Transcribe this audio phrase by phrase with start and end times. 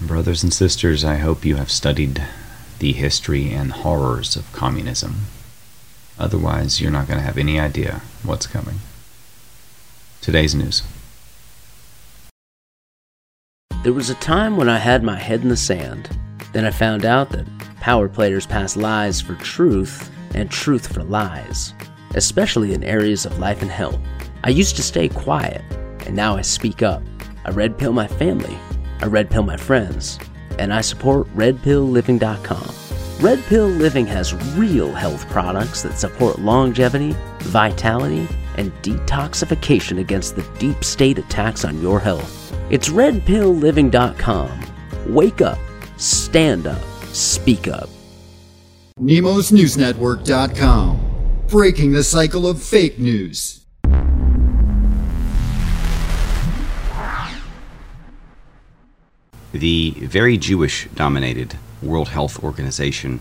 [0.00, 2.22] Brothers and sisters, I hope you have studied
[2.78, 5.26] the history and horrors of communism.
[6.18, 8.76] Otherwise, you're not going to have any idea what's coming.
[10.22, 10.82] Today's news.
[13.82, 16.16] There was a time when I had my head in the sand.
[16.54, 17.46] Then I found out that
[17.80, 21.74] power players pass lies for truth and truth for lies,
[22.14, 24.00] especially in areas of life and health.
[24.44, 25.62] I used to stay quiet,
[26.06, 27.02] and now I speak up.
[27.44, 28.58] I red pill my family
[29.00, 30.18] I red pill my friends,
[30.58, 32.74] and I support redpillliving.com.
[33.20, 40.48] Red Pill Living has real health products that support longevity, vitality, and detoxification against the
[40.58, 42.56] deep state attacks on your health.
[42.70, 44.64] It's redpillliving.com.
[45.08, 45.58] Wake up,
[45.98, 46.80] stand up,
[47.12, 47.90] speak up.
[49.00, 51.00] NemosNewsNetwork.com.
[51.48, 53.59] Breaking the cycle of fake news.
[59.52, 63.18] The very Jewish dominated World Health Organization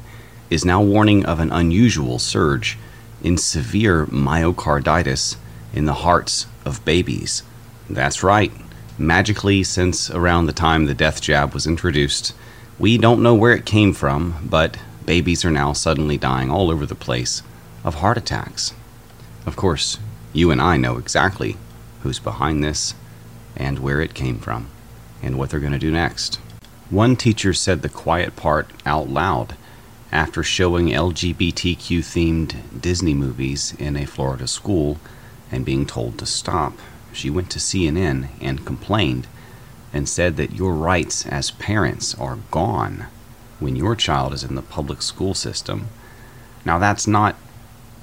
[0.51, 2.77] is now warning of an unusual surge
[3.23, 5.37] in severe myocarditis
[5.73, 7.41] in the hearts of babies.
[7.89, 8.51] That's right.
[8.99, 12.35] Magically, since around the time the death jab was introduced,
[12.77, 16.85] we don't know where it came from, but babies are now suddenly dying all over
[16.85, 17.41] the place
[17.83, 18.73] of heart attacks.
[19.47, 19.97] Of course,
[20.31, 21.57] you and I know exactly
[22.03, 22.93] who's behind this
[23.55, 24.69] and where it came from
[25.21, 26.39] and what they're going to do next.
[26.89, 29.55] One teacher said the quiet part out loud
[30.11, 34.97] after showing LGBTQ themed Disney movies in a Florida school
[35.51, 36.73] and being told to stop.
[37.13, 39.27] She went to CNN and complained
[39.93, 43.05] and said that your rights as parents are gone
[43.59, 45.89] when your child is in the public school system.
[46.65, 47.35] Now, that's not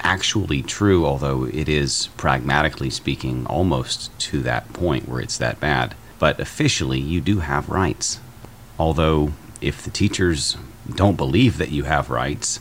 [0.01, 5.95] actually true, although it is pragmatically speaking almost to that point where it's that bad
[6.19, 8.21] but officially you do have rights.
[8.79, 10.57] Although, if the teachers
[10.95, 12.61] don't believe that you have rights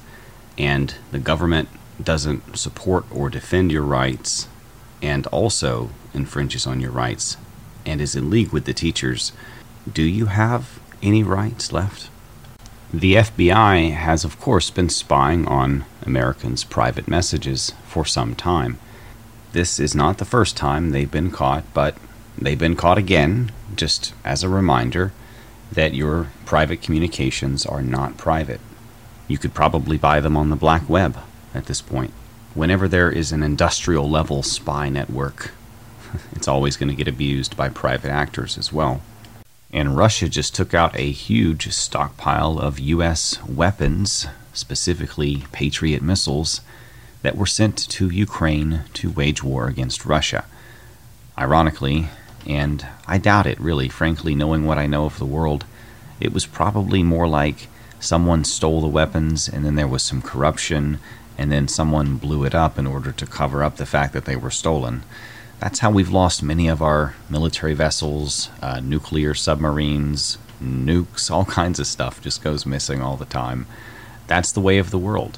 [0.58, 1.70] and the government
[2.02, 4.48] doesn't support or defend your rights
[5.02, 7.38] and also infringes on your rights
[7.86, 9.32] and is in league with the teachers,
[9.92, 12.10] do you have any rights left?
[12.94, 18.80] The FBI has, of course, been spying on Americans' private messages for some time.
[19.52, 21.98] This is not the first time they've been caught, but
[22.38, 25.14] They've been caught again, just as a reminder
[25.72, 28.60] that your private communications are not private.
[29.28, 31.18] You could probably buy them on the black web
[31.54, 32.14] at this point.
[32.54, 35.52] Whenever there is an industrial level spy network,
[36.34, 39.02] it's always going to get abused by private actors as well.
[39.72, 43.44] And Russia just took out a huge stockpile of U.S.
[43.44, 46.62] weapons, specifically Patriot missiles,
[47.24, 50.46] that were sent to Ukraine to wage war against Russia.
[51.38, 52.08] Ironically,
[52.46, 55.66] and I doubt it, really, frankly, knowing what I know of the world.
[56.20, 57.68] It was probably more like
[58.00, 61.00] someone stole the weapons and then there was some corruption
[61.38, 64.36] and then someone blew it up in order to cover up the fact that they
[64.36, 65.04] were stolen.
[65.60, 71.80] That's how we've lost many of our military vessels, uh, nuclear submarines, nukes, all kinds
[71.80, 73.66] of stuff just goes missing all the time.
[74.28, 75.38] That's the way of the world.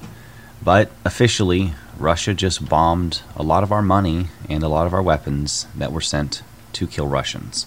[0.61, 5.01] But officially, Russia just bombed a lot of our money and a lot of our
[5.01, 6.41] weapons that were sent
[6.77, 7.65] to kill Russians.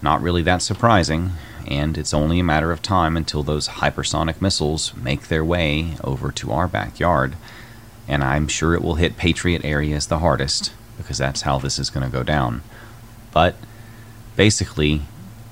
[0.00, 1.32] Not really that surprising,
[1.66, 6.30] and it's only a matter of time until those hypersonic missiles make their way over
[6.32, 7.34] to our backyard,
[8.06, 11.90] and I'm sure it will hit Patriot areas the hardest, because that's how this is
[11.90, 12.62] going to go down.
[13.32, 13.56] But
[14.36, 15.02] basically,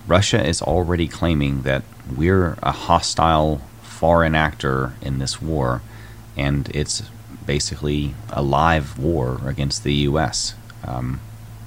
[0.06, 1.82] Russia is already claiming that
[2.16, 5.82] we're a hostile foreign actor in this war,
[6.36, 7.02] and it's
[7.46, 10.54] basically a live war against the U.S.
[10.86, 11.20] Um,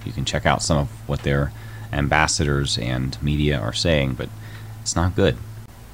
[0.08, 1.52] you can check out some of what their
[1.94, 4.30] ambassadors and media are saying, but
[4.82, 5.38] it's not good.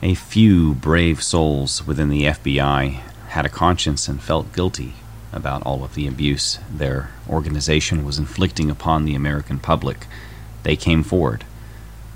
[0.02, 4.94] A few brave souls within the FBI had a conscience and felt guilty
[5.32, 10.06] about all of the abuse their organization was inflicting upon the American public.
[10.62, 11.44] They came forward.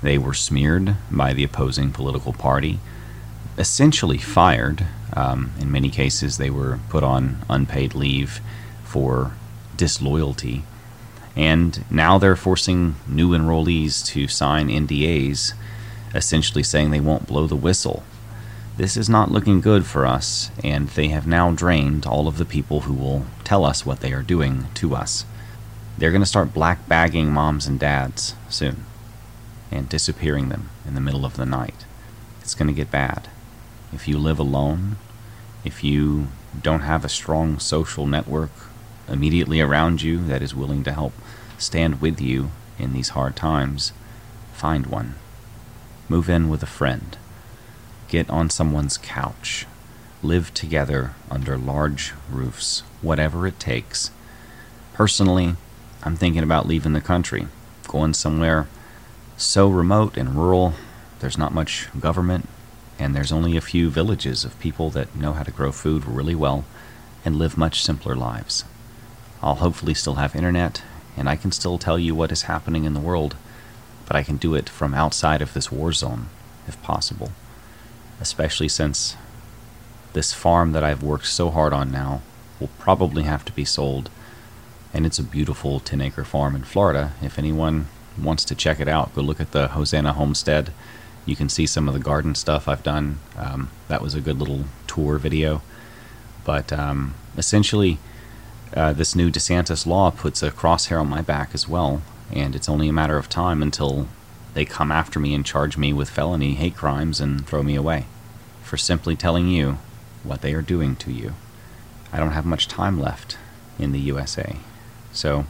[0.02, 2.78] They were smeared by the opposing political party,
[3.58, 4.86] essentially fired.
[5.12, 8.40] Um, in many cases, they were put on unpaid leave
[8.84, 9.32] for
[9.76, 10.62] disloyalty
[11.36, 15.52] and now they're forcing new enrollees to sign NDAs,
[16.14, 18.02] essentially saying they won't blow the whistle.
[18.76, 22.44] This is not looking good for us, and they have now drained all of the
[22.44, 25.24] people who will tell us what they are doing to us.
[25.98, 28.84] They're going to start black bagging moms and dads soon
[29.70, 31.84] and disappearing them in the middle of the night.
[32.40, 33.28] It's going to get bad.
[33.92, 34.96] If you live alone,
[35.64, 36.28] if you
[36.62, 38.52] don't have a strong social network
[39.08, 41.12] immediately around you that is willing to help
[41.58, 43.92] stand with you in these hard times,
[44.52, 45.14] find one.
[46.08, 47.16] Move in with a friend.
[48.08, 49.66] Get on someone's couch.
[50.22, 54.10] Live together under large roofs, whatever it takes.
[54.94, 55.54] Personally,
[56.02, 57.46] I'm thinking about leaving the country,
[57.86, 58.66] going somewhere
[59.38, 60.74] so remote and rural,
[61.20, 62.48] there's not much government,
[62.98, 66.34] and there's only a few villages of people that know how to grow food really
[66.34, 66.64] well
[67.24, 68.64] and live much simpler lives.
[69.42, 70.82] I'll hopefully still have internet,
[71.16, 73.36] and I can still tell you what is happening in the world,
[74.06, 76.28] but I can do it from outside of this war zone,
[76.66, 77.32] if possible.
[78.20, 79.16] Especially since
[80.12, 82.22] this farm that I've worked so hard on now
[82.58, 84.10] will probably have to be sold,
[84.92, 87.12] and it's a beautiful 10 acre farm in Florida.
[87.22, 87.88] If anyone
[88.20, 90.72] wants to check it out, go look at the Hosanna Homestead.
[91.26, 93.18] You can see some of the garden stuff I've done.
[93.36, 95.62] Um, that was a good little tour video.
[96.44, 97.98] But um, essentially,
[98.74, 102.68] uh, this new DeSantis law puts a crosshair on my back as well, and it's
[102.68, 104.08] only a matter of time until
[104.54, 108.06] they come after me and charge me with felony hate crimes and throw me away
[108.62, 109.78] for simply telling you
[110.22, 111.34] what they are doing to you.
[112.12, 113.38] I don't have much time left
[113.78, 114.56] in the USA.
[115.12, 115.46] So,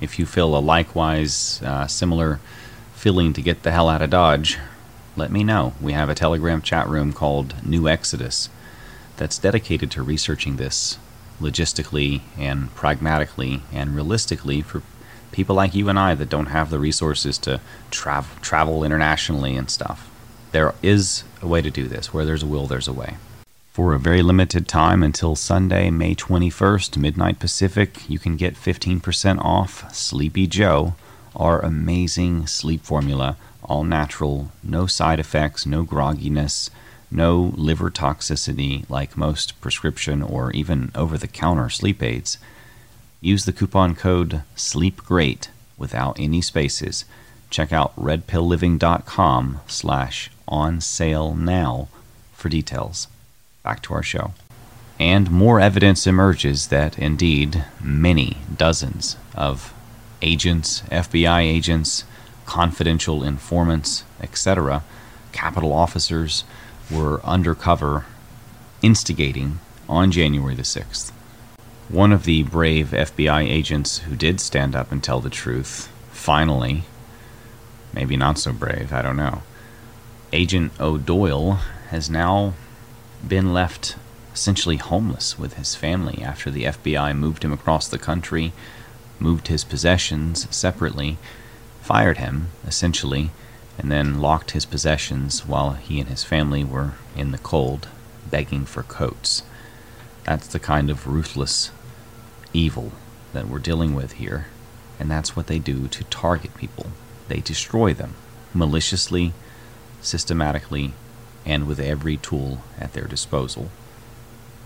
[0.00, 2.40] if you feel a likewise uh, similar
[2.94, 4.58] feeling to get the hell out of Dodge,
[5.16, 5.72] let me know.
[5.80, 8.48] We have a Telegram chat room called New Exodus
[9.16, 10.98] that's dedicated to researching this
[11.40, 14.82] logistically and pragmatically and realistically for
[15.32, 17.60] people like you and I that don't have the resources to
[17.90, 20.08] trav- travel internationally and stuff.
[20.52, 22.14] There is a way to do this.
[22.14, 23.16] Where there's a will, there's a way.
[23.72, 29.40] For a very limited time until Sunday, May 21st, midnight Pacific, you can get 15%
[29.40, 30.94] off Sleepy Joe,
[31.34, 36.70] our amazing sleep formula, all natural, no side effects, no grogginess,
[37.14, 42.38] no liver toxicity like most prescription or even over the counter sleep aids.
[43.20, 47.04] Use the coupon code SLEEPGREAT without any spaces.
[47.50, 51.88] Check out redpillliving.com slash on sale now
[52.32, 53.08] for details.
[53.62, 54.32] Back to our show.
[54.98, 59.72] And more evidence emerges that indeed many dozens of
[60.22, 62.04] agents, FBI agents,
[62.46, 64.82] confidential informants, etc.,
[65.32, 66.44] Capitol officers
[66.90, 68.06] were undercover
[68.82, 71.10] instigating on January the 6th.
[71.88, 76.84] One of the brave FBI agents who did stand up and tell the truth, finally,
[77.92, 79.42] maybe not so brave, I don't know.
[80.32, 81.60] Agent O'Boyle
[81.90, 82.54] has now
[83.26, 83.96] been left
[84.32, 88.52] essentially homeless with his family after the FBI moved him across the country,
[89.20, 91.18] moved his possessions separately,
[91.82, 93.30] fired him, essentially,
[93.78, 97.88] and then locked his possessions while he and his family were in the cold,
[98.30, 99.42] begging for coats.
[100.24, 101.70] That's the kind of ruthless
[102.52, 102.92] evil
[103.32, 104.46] that we're dealing with here,
[104.98, 106.86] and that's what they do to target people.
[107.28, 108.14] They destroy them
[108.54, 109.32] maliciously,
[110.00, 110.92] systematically,
[111.44, 113.70] and with every tool at their disposal.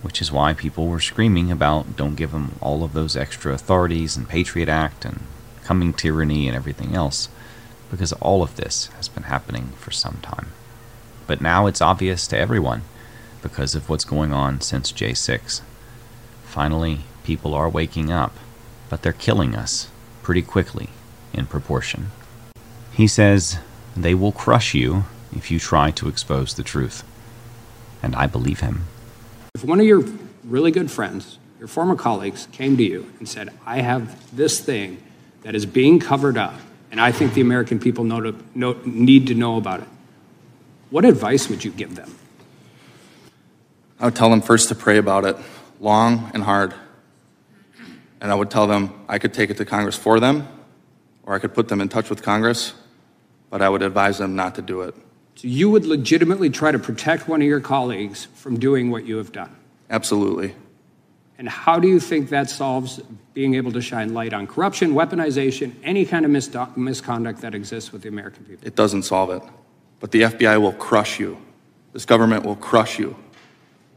[0.03, 4.17] Which is why people were screaming about don't give them all of those extra authorities
[4.17, 5.23] and Patriot Act and
[5.65, 7.29] coming tyranny and everything else,
[7.91, 10.49] because all of this has been happening for some time.
[11.27, 12.83] But now it's obvious to everyone
[13.43, 15.61] because of what's going on since J6.
[16.45, 18.35] Finally, people are waking up,
[18.89, 19.89] but they're killing us
[20.23, 20.89] pretty quickly
[21.33, 22.11] in proportion.
[22.93, 23.59] He says
[23.97, 25.05] they will crush you
[25.35, 27.05] if you try to expose the truth.
[28.03, 28.87] And I believe him.
[29.55, 30.05] If one of your
[30.45, 35.03] really good friends, your former colleagues, came to you and said, I have this thing
[35.43, 36.55] that is being covered up,
[36.91, 39.89] and I think the American people know to, know, need to know about it,
[40.91, 42.15] what advice would you give them?
[44.01, 45.37] I would tell them first to pray about it
[45.81, 46.75] long and hard.
[48.21, 50.49] And I would tell them I could take it to Congress for them,
[51.25, 52.75] or I could put them in touch with Congress,
[53.51, 54.95] but I would advise them not to do it.
[55.37, 59.19] So you would legitimately try to protect one of your colleagues from doing what you
[59.19, 59.55] have done.
[59.89, 60.55] Absolutely.
[61.39, 63.01] And how do you think that solves
[63.33, 67.93] being able to shine light on corruption, weaponization, any kind of misdo- misconduct that exists
[67.93, 68.67] with the American people?
[68.67, 69.43] It doesn't solve it.
[70.01, 71.39] But the FBI will crush you.
[71.93, 73.17] This government will crush you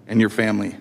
[0.07, 0.77] and your family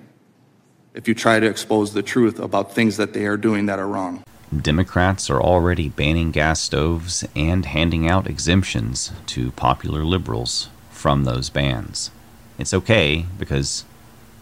[0.92, 3.88] if you try to expose the truth about things that they are doing that are
[3.88, 4.22] wrong.
[4.54, 11.48] Democrats are already banning gas stoves and handing out exemptions to popular liberals from those
[11.48, 12.10] bans.
[12.58, 13.84] It's okay because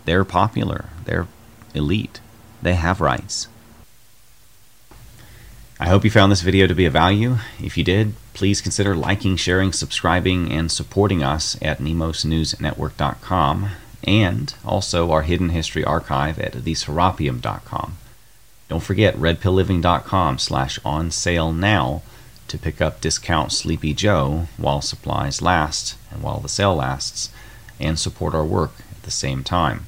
[0.07, 1.29] they're popular, they're
[1.75, 2.21] elite,
[2.63, 3.49] they have rights.
[5.81, 7.37] I hope you found this video to be of value.
[7.63, 13.71] If you did, please consider liking, sharing, subscribing, and supporting us at nemosnewsnetwork.com
[14.05, 17.99] and also our hidden history archive at theserapium.com.
[18.69, 22.03] Don't forget redpillliving.com slash on sale now
[22.49, 27.31] to pick up discount Sleepy Joe while supplies last and while the sale lasts,
[27.79, 29.87] and support our work at the same time.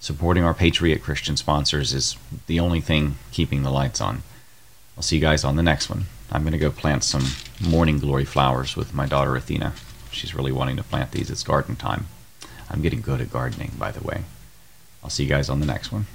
[0.00, 4.22] Supporting our Patriot Christian sponsors is the only thing keeping the lights on.
[4.96, 6.06] I'll see you guys on the next one.
[6.30, 7.26] I'm going to go plant some
[7.60, 9.74] morning glory flowers with my daughter Athena.
[10.10, 11.30] She's really wanting to plant these.
[11.30, 12.06] It's garden time.
[12.70, 14.24] I'm getting good at gardening, by the way.
[15.02, 16.06] I'll see you guys on the next one.